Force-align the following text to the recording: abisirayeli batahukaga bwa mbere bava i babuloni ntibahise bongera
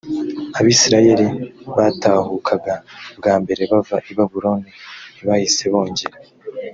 abisirayeli 0.59 1.27
batahukaga 1.77 2.75
bwa 3.17 3.33
mbere 3.41 3.61
bava 3.71 3.97
i 4.11 4.13
babuloni 4.17 4.69
ntibahise 5.13 5.63
bongera 5.73 6.17